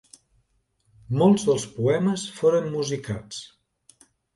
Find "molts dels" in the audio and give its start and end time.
1.23-1.67